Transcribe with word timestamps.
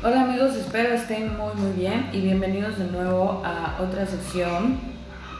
Hola 0.00 0.20
amigos, 0.20 0.54
espero 0.54 0.94
estén 0.94 1.36
muy 1.36 1.52
muy 1.56 1.72
bien 1.72 2.08
y 2.12 2.20
bienvenidos 2.20 2.78
de 2.78 2.84
nuevo 2.84 3.42
a 3.44 3.82
otra 3.82 4.06
sección 4.06 4.78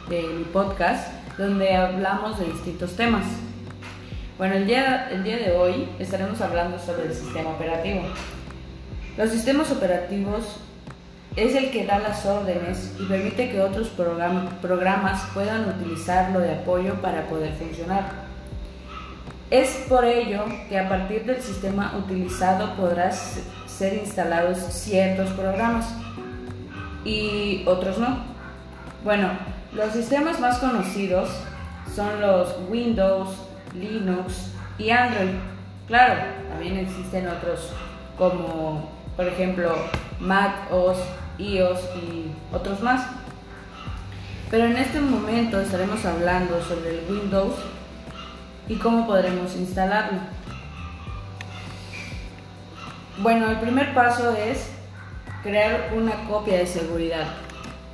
de 0.09 0.21
mi 0.23 0.43
podcast 0.43 1.13
donde 1.39 1.77
hablamos 1.77 2.41
de 2.41 2.47
distintos 2.47 2.97
temas. 2.97 3.23
Bueno, 4.37 4.57
el 4.57 4.67
día, 4.67 5.11
el 5.13 5.23
día 5.23 5.37
de 5.37 5.53
hoy 5.53 5.89
estaremos 6.01 6.41
hablando 6.41 6.77
sobre 6.77 7.05
el 7.05 7.15
sistema 7.15 7.51
operativo. 7.51 8.01
Los 9.17 9.31
sistemas 9.31 9.71
operativos 9.71 10.57
es 11.37 11.55
el 11.55 11.71
que 11.71 11.87
da 11.87 12.01
las 12.01 12.27
órdenes 12.27 12.97
y 12.99 13.05
permite 13.05 13.51
que 13.51 13.61
otros 13.61 13.91
programas 13.91 15.23
puedan 15.35 15.69
utilizarlo 15.69 16.41
de 16.41 16.55
apoyo 16.55 16.95
para 16.95 17.29
poder 17.29 17.53
funcionar. 17.53 18.11
Es 19.53 19.85
por 19.89 20.05
ello 20.05 20.47
que 20.69 20.81
a 20.81 20.89
partir 20.89 21.25
del 21.27 21.41
sistema 21.41 21.95
utilizado 21.97 22.75
podrás 22.75 23.39
ser 23.79 23.95
instalados 23.95 24.59
ciertos 24.59 25.31
programas 25.31 25.87
y 27.05 27.63
otros 27.65 27.99
no. 27.99 28.19
Bueno, 29.05 29.31
los 29.73 29.93
sistemas 29.93 30.41
más 30.41 30.59
conocidos 30.59 31.31
son 31.95 32.21
los 32.21 32.57
Windows, 32.69 33.31
Linux 33.75 34.51
y 34.79 34.91
Android. 34.91 35.31
Claro, 35.87 36.21
también 36.51 36.79
existen 36.79 37.29
otros 37.29 37.71
como 38.19 38.91
por 39.17 39.27
ejemplo 39.29 39.77
Mac 40.19 40.73
OS, 40.73 40.99
iOS 41.39 41.79
y 42.03 42.33
otros 42.53 42.83
más. 42.83 43.07
Pero 44.51 44.65
en 44.65 44.77
este 44.77 45.01
momento 45.01 45.61
estaremos 45.61 46.05
hablando 46.05 46.61
sobre 46.63 46.99
el 46.99 47.05
Windows 47.09 47.55
y 48.69 48.75
cómo 48.75 49.07
podremos 49.07 49.55
instalarlo. 49.55 50.19
Bueno, 53.21 53.51
el 53.51 53.59
primer 53.59 53.93
paso 53.95 54.33
es 54.37 54.69
crear 55.43 55.91
una 55.93 56.13
copia 56.29 56.59
de 56.59 56.67
seguridad, 56.69 57.27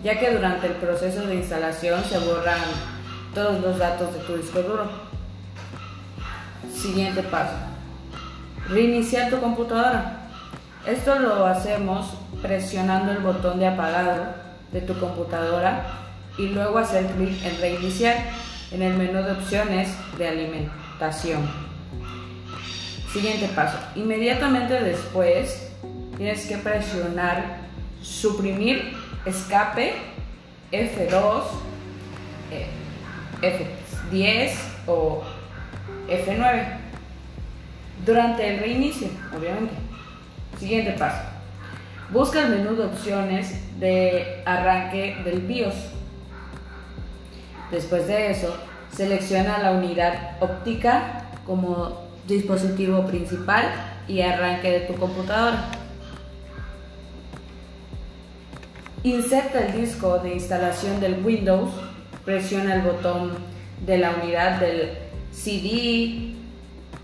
ya 0.02 0.18
que 0.18 0.30
durante 0.30 0.66
el 0.66 0.74
proceso 0.74 1.26
de 1.26 1.36
instalación 1.36 2.04
se 2.04 2.18
borran 2.18 2.60
todos 3.32 3.62
los 3.62 3.78
datos 3.78 4.12
de 4.12 4.20
tu 4.20 4.36
disco 4.36 4.60
duro. 4.60 4.90
Siguiente 6.70 7.22
paso. 7.22 7.54
Reiniciar 8.68 9.30
tu 9.30 9.40
computadora. 9.40 10.28
Esto 10.86 11.18
lo 11.18 11.46
hacemos 11.46 12.18
presionando 12.42 13.12
el 13.12 13.20
botón 13.20 13.58
de 13.58 13.68
apagado 13.68 14.26
de 14.72 14.82
tu 14.82 14.92
computadora 15.00 15.86
y 16.36 16.48
luego 16.48 16.76
hacer 16.76 17.06
clic 17.06 17.42
en 17.46 17.60
reiniciar 17.62 18.16
en 18.72 18.82
el 18.82 18.92
menú 18.92 19.22
de 19.22 19.32
opciones 19.32 19.88
de 20.18 20.28
alimentación. 20.28 21.73
Siguiente 23.14 23.48
paso. 23.54 23.78
Inmediatamente 23.94 24.74
después 24.80 25.70
tienes 26.16 26.46
que 26.46 26.56
presionar 26.56 27.58
suprimir 28.02 28.92
escape 29.24 29.94
F2, 30.72 31.44
F10 33.40 34.50
o 34.88 35.22
F9 36.08 36.66
durante 38.04 38.52
el 38.52 38.58
reinicio, 38.58 39.06
obviamente. 39.32 39.74
Siguiente 40.58 40.90
paso. 40.98 41.22
Busca 42.10 42.42
el 42.42 42.48
menú 42.50 42.74
de 42.74 42.86
opciones 42.86 43.78
de 43.78 44.42
arranque 44.44 45.18
del 45.24 45.40
BIOS 45.42 45.76
Después 47.70 48.08
de 48.08 48.32
eso, 48.32 48.56
selecciona 48.92 49.58
la 49.58 49.72
unidad 49.72 50.36
óptica 50.40 51.24
como 51.46 52.03
dispositivo 52.26 53.06
principal 53.06 53.64
y 54.08 54.20
arranque 54.20 54.70
de 54.70 54.80
tu 54.80 54.94
computadora. 54.94 55.70
Inserta 59.02 59.66
el 59.66 59.80
disco 59.80 60.18
de 60.18 60.34
instalación 60.34 61.00
del 61.00 61.24
Windows, 61.24 61.70
presiona 62.24 62.76
el 62.76 62.82
botón 62.82 63.32
de 63.84 63.98
la 63.98 64.12
unidad 64.12 64.60
del 64.60 64.90
CD, 65.30 66.34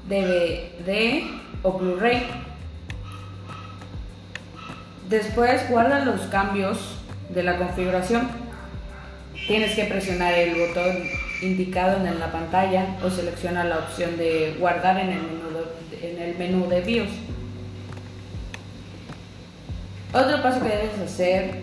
DVD 0.09 1.25
o 1.63 1.73
Blu-ray. 1.79 2.23
Después 5.09 5.69
guarda 5.69 6.05
los 6.05 6.23
cambios 6.23 6.79
de 7.29 7.43
la 7.43 7.59
configuración 7.59 8.29
Tienes 9.51 9.75
que 9.75 9.83
presionar 9.83 10.33
el 10.35 10.55
botón 10.55 10.97
indicado 11.43 12.05
en 12.05 12.19
la 12.19 12.33
pantalla 12.33 12.97
o 13.05 13.11
selecciona 13.11 13.65
la 13.65 13.79
opción 13.79 14.17
de 14.17 14.57
guardar 14.59 14.99
en 14.99 15.11
el 15.11 15.23
menú 15.23 15.51
de, 15.51 16.11
en 16.11 16.23
el 16.23 16.39
menú 16.39 16.69
de 16.69 16.81
BIOS. 16.81 17.11
Otro 20.13 20.43
paso 20.43 20.61
que 20.61 20.69
debes 20.69 20.99
hacer 20.99 21.63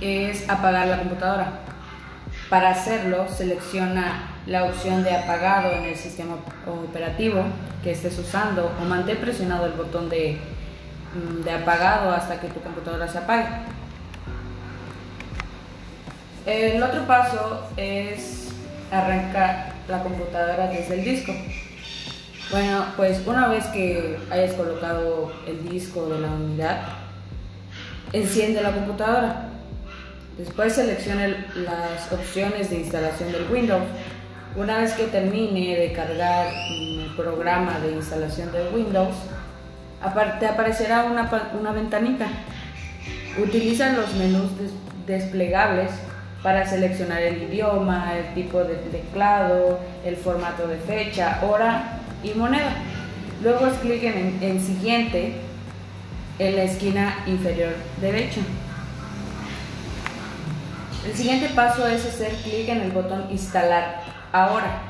es 0.00 0.48
apagar 0.48 0.86
la 0.88 0.98
computadora. 0.98 1.60
Para 2.50 2.70
hacerlo, 2.70 3.26
selecciona 3.28 4.30
la 4.46 4.64
opción 4.64 5.02
de 5.02 5.14
apagado 5.14 5.72
en 5.72 5.84
el 5.84 5.96
sistema 5.96 6.36
operativo 6.66 7.42
que 7.82 7.92
estés 7.92 8.18
usando 8.18 8.72
o 8.80 8.84
mantén 8.84 9.18
presionado 9.18 9.66
el 9.66 9.72
botón 9.72 10.08
de, 10.08 10.38
mm, 11.14 11.42
de 11.42 11.50
apagado 11.50 12.12
hasta 12.12 12.40
que 12.40 12.48
tu 12.48 12.60
computadora 12.60 13.08
se 13.08 13.18
apague. 13.18 13.46
El 16.46 16.82
otro 16.82 17.06
paso 17.06 17.68
es 17.76 18.37
arrancar 18.90 19.72
la 19.88 20.02
computadora 20.02 20.68
desde 20.68 20.94
el 20.94 21.04
disco. 21.04 21.32
Bueno, 22.50 22.86
pues 22.96 23.20
una 23.26 23.48
vez 23.48 23.66
que 23.66 24.18
hayas 24.30 24.54
colocado 24.54 25.32
el 25.46 25.68
disco 25.68 26.08
de 26.08 26.20
la 26.20 26.28
unidad, 26.28 26.80
enciende 28.12 28.62
la 28.62 28.72
computadora. 28.72 29.50
Después 30.38 30.72
seleccione 30.72 31.44
las 31.56 32.10
opciones 32.12 32.70
de 32.70 32.76
instalación 32.76 33.32
del 33.32 33.50
Windows. 33.50 33.82
Una 34.56 34.78
vez 34.78 34.92
que 34.94 35.04
termine 35.04 35.76
de 35.76 35.92
cargar 35.92 36.46
el 36.70 37.12
programa 37.16 37.78
de 37.80 37.92
instalación 37.92 38.50
del 38.52 38.72
Windows, 38.74 39.14
te 40.40 40.46
aparecerá 40.46 41.04
una, 41.04 41.30
una 41.58 41.72
ventanita. 41.72 42.26
Utiliza 43.42 43.92
los 43.92 44.14
menús 44.14 44.50
desplegables 45.06 45.90
para 46.42 46.66
seleccionar 46.66 47.22
el 47.22 47.42
idioma, 47.42 48.12
el 48.16 48.34
tipo 48.34 48.62
de 48.62 48.76
teclado, 48.76 49.80
el 50.04 50.16
formato 50.16 50.68
de 50.68 50.76
fecha, 50.76 51.40
hora 51.42 51.98
y 52.22 52.30
moneda. 52.30 52.74
Luego 53.42 53.66
haz 53.66 53.78
clic 53.78 54.02
en, 54.02 54.60
siguiente 54.60 55.34
en 56.38 56.56
la 56.56 56.62
esquina 56.62 57.18
inferior 57.26 57.74
derecha. 58.00 58.40
El 61.06 61.14
siguiente 61.14 61.48
paso 61.54 61.86
es 61.86 62.04
hacer 62.04 62.32
clic 62.42 62.68
en 62.68 62.82
el 62.82 62.90
botón 62.92 63.26
instalar 63.30 64.02
ahora. 64.32 64.82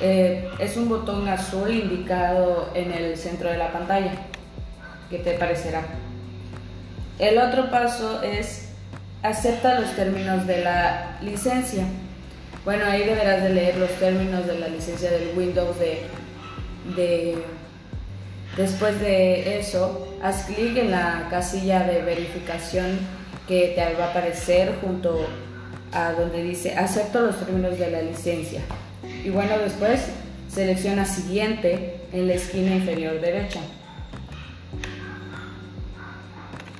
Eh, 0.00 0.50
es 0.58 0.76
un 0.76 0.88
botón 0.88 1.28
azul 1.28 1.70
indicado 1.70 2.70
en 2.74 2.92
el 2.92 3.16
centro 3.16 3.48
de 3.48 3.58
la 3.58 3.72
pantalla 3.72 4.12
que 5.08 5.18
te 5.18 5.36
aparecerá. 5.36 5.82
El 7.18 7.38
otro 7.38 7.70
paso 7.70 8.22
es 8.22 8.63
acepta 9.24 9.80
los 9.80 9.96
términos 9.96 10.46
de 10.46 10.62
la 10.62 11.16
licencia. 11.22 11.84
Bueno, 12.64 12.84
ahí 12.84 13.04
deberás 13.04 13.42
de 13.42 13.50
leer 13.50 13.76
los 13.76 13.90
términos 13.92 14.46
de 14.46 14.58
la 14.58 14.68
licencia 14.68 15.10
del 15.10 15.36
Windows 15.36 15.76
de, 15.78 17.38
después 18.56 19.00
de 19.00 19.58
eso, 19.58 20.14
haz 20.22 20.44
clic 20.44 20.76
en 20.76 20.90
la 20.90 21.26
casilla 21.30 21.84
de 21.84 22.02
verificación 22.02 22.98
que 23.48 23.72
te 23.74 23.94
va 23.94 24.06
a 24.06 24.10
aparecer 24.10 24.74
junto 24.82 25.26
a 25.92 26.12
donde 26.12 26.42
dice 26.42 26.74
acepto 26.76 27.20
los 27.20 27.38
términos 27.38 27.78
de 27.78 27.90
la 27.90 28.02
licencia. 28.02 28.60
Y 29.24 29.30
bueno, 29.30 29.56
después 29.58 30.06
selecciona 30.48 31.06
siguiente 31.06 32.00
en 32.12 32.28
la 32.28 32.34
esquina 32.34 32.74
inferior 32.74 33.18
derecha. 33.22 33.60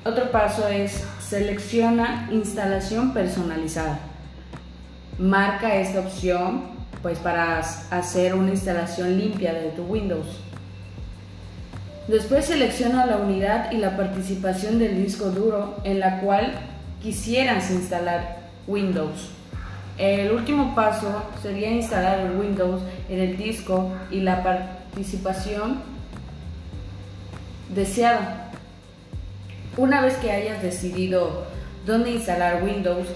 Otro 0.05 0.31
paso 0.31 0.69
es 0.69 1.05
selecciona 1.35 2.29
instalación 2.31 3.13
personalizada. 3.13 3.99
Marca 5.19 5.75
esta 5.75 5.99
opción 5.99 6.63
pues 7.03 7.19
para 7.19 7.59
hacer 7.59 8.37
una 8.37 8.51
instalación 8.51 9.19
limpia 9.19 9.53
de 9.53 9.71
tu 9.71 9.83
Windows. 9.83 10.29
Después 12.07 12.45
selecciona 12.45 13.05
la 13.07 13.17
unidad 13.17 13.73
y 13.73 13.79
la 13.79 13.97
participación 13.97 14.79
del 14.79 15.03
disco 15.03 15.31
duro 15.31 15.77
en 15.83 15.99
la 15.99 16.21
cual 16.21 16.53
quisieras 17.03 17.69
instalar 17.73 18.37
Windows. 18.69 19.31
El 19.99 20.31
último 20.31 20.77
paso 20.77 21.25
sería 21.43 21.73
instalar 21.73 22.21
el 22.21 22.39
Windows 22.39 22.81
en 23.09 23.19
el 23.19 23.37
disco 23.37 23.91
y 24.13 24.21
la 24.21 24.45
participación 24.45 25.83
deseada. 27.75 28.44
Una 29.77 30.01
vez 30.01 30.15
que 30.19 30.31
hayas 30.31 30.63
decidido 30.63 31.47
dónde 31.85 32.13
instalar 32.13 32.63
Windows, 32.63 33.09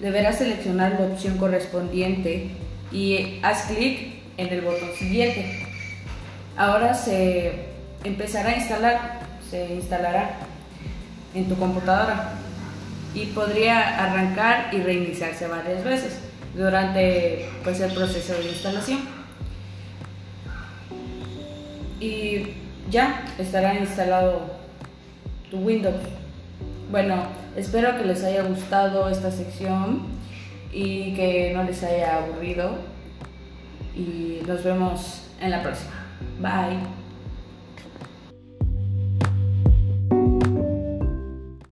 deberás 0.00 0.38
seleccionar 0.38 0.96
la 0.98 1.06
opción 1.06 1.38
correspondiente 1.38 2.50
y 2.90 3.38
haz 3.42 3.66
clic 3.66 4.20
en 4.36 4.48
el 4.48 4.62
botón 4.62 4.90
siguiente. 4.98 5.64
Ahora 6.56 6.92
se 6.94 7.66
empezará 8.02 8.50
a 8.50 8.56
instalar, 8.56 9.20
se 9.48 9.74
instalará. 9.74 10.38
en 11.34 11.48
tu 11.48 11.56
computadora 11.56 12.34
y 13.14 13.26
podría 13.26 14.04
arrancar 14.04 14.68
y 14.72 14.82
reiniciarse 14.82 15.46
varias 15.46 15.82
veces 15.82 16.18
durante 16.54 17.48
pues, 17.64 17.80
el 17.80 17.92
proceso 17.92 18.34
de 18.34 18.48
instalación. 18.48 19.00
Y 22.00 22.48
ya 22.90 23.24
estará 23.38 23.74
instalado 23.76 24.61
tu 25.52 25.58
Windows. 25.58 25.94
Bueno, 26.90 27.26
espero 27.56 27.98
que 27.98 28.04
les 28.04 28.24
haya 28.24 28.42
gustado 28.42 29.10
esta 29.10 29.30
sección 29.30 30.06
y 30.72 31.12
que 31.14 31.52
no 31.54 31.62
les 31.62 31.82
haya 31.84 32.16
aburrido. 32.16 32.70
Y 33.94 34.40
nos 34.46 34.64
vemos 34.64 35.28
en 35.40 35.50
la 35.50 35.62
próxima. 35.62 35.92
Bye. 36.40 37.01